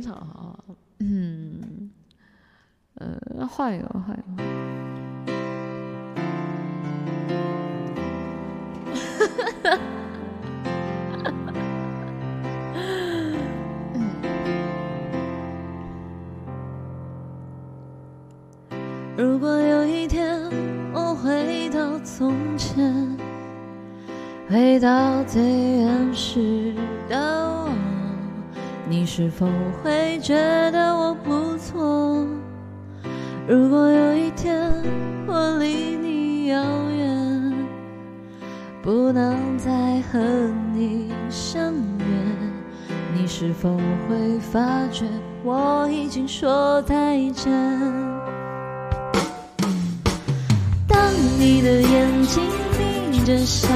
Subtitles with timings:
[0.00, 0.58] 场哈，
[1.00, 1.90] 嗯，
[2.94, 4.44] 呃，换一个，换一个。
[19.16, 20.40] 如果有一天
[20.92, 23.16] 我回到从前，
[24.48, 26.74] 回到最原始
[27.08, 27.70] 的我，
[28.88, 29.46] 你是否
[29.82, 30.34] 会觉
[30.70, 32.26] 得我不错？
[33.48, 34.70] 如果有一天
[35.26, 37.52] 我离你遥远，
[38.82, 39.70] 不能再
[40.12, 40.18] 和
[40.74, 42.04] 你相约，
[43.14, 43.76] 你是否
[44.08, 45.06] 会发觉
[45.42, 47.52] 我已经说再见？
[51.36, 52.42] 你的眼睛
[52.78, 53.68] 眯着笑，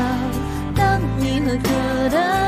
[0.74, 1.68] 当你喝可
[2.14, 2.47] 乐，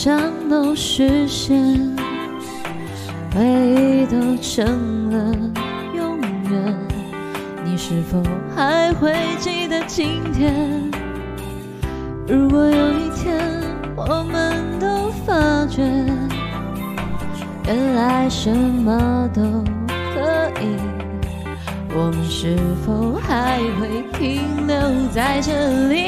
[0.00, 0.16] 想
[0.48, 1.60] 都实现，
[3.34, 5.36] 回忆都成了
[5.92, 6.78] 永远，
[7.64, 8.22] 你是否
[8.54, 10.88] 还会记得今天？
[12.28, 13.40] 如果有一天
[13.96, 15.82] 我们都发觉，
[17.66, 19.42] 原来什么都
[20.14, 20.76] 可以，
[21.92, 24.76] 我们是否还会停留
[25.12, 26.07] 在这里？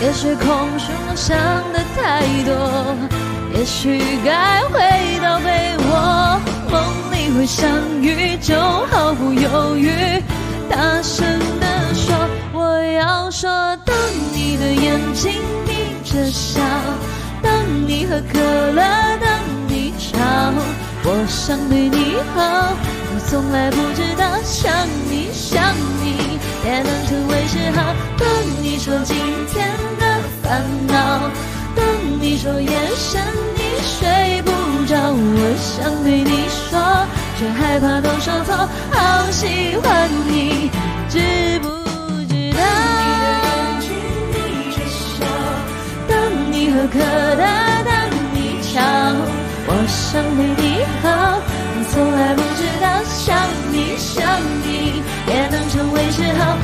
[0.00, 0.46] 也许空
[0.78, 1.36] 虚我想
[1.72, 2.54] 的太多，
[3.52, 4.78] 也许该回
[5.20, 7.68] 到被窝，梦里会相
[8.00, 9.90] 遇，就毫不犹豫，
[10.70, 11.26] 大声
[11.58, 12.14] 地说
[12.52, 13.50] 我要说。
[13.84, 13.96] 当
[14.32, 15.32] 你的眼睛
[15.66, 16.60] 眯着笑，
[17.42, 17.52] 当
[17.86, 18.82] 你喝可乐，
[19.20, 19.28] 当
[19.66, 20.18] 你吵，
[21.02, 22.72] 我想对你好，
[23.12, 24.72] 你从来不知道，想
[25.10, 27.92] 你想你也能成为嗜好。
[28.16, 28.28] 当
[28.62, 29.16] 你说今
[29.52, 29.67] 天。
[32.40, 33.20] 说夜深
[33.56, 34.52] 你睡不
[34.86, 36.78] 着，我想对你说，
[37.36, 38.54] 却害怕都说错。
[38.92, 40.70] 好喜欢你，
[41.08, 41.18] 知
[41.58, 41.68] 不
[42.28, 42.62] 知道？
[46.06, 46.16] 当
[46.52, 47.42] 你喝可乐，
[47.84, 48.78] 当你吵，
[49.66, 51.42] 我想对你好，
[51.74, 53.34] 你从来不知道，想
[53.72, 54.22] 你想
[54.62, 56.54] 你也能成为嗜好。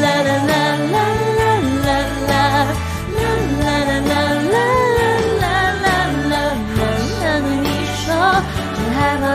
[0.00, 1.31] 啦啦啦啦啦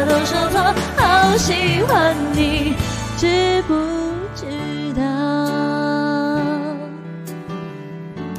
[0.07, 0.61] 都说错，
[0.95, 2.73] 好喜欢你，
[3.17, 3.73] 知不
[4.35, 4.45] 知
[4.95, 5.01] 道？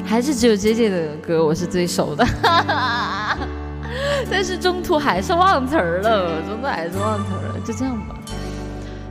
[0.05, 2.25] 还是只有 JJ 的歌我是最熟的，
[4.29, 8.15] 但是中途还是忘词儿了，中途还是忘词了，就这样吧。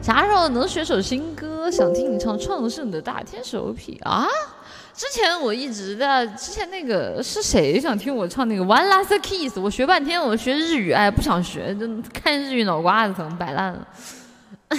[0.03, 1.71] 啥时候能学首新歌？
[1.71, 4.27] 想听你唱《创圣的大天使》OP 啊？
[4.99, 9.57] 之前我一直在，之前那个是谁想听我唱那个 One Last Kiss？
[9.57, 13.87] 我学半天，我学日语，哎，不想学，就看日语脑瓜子疼，摆烂了。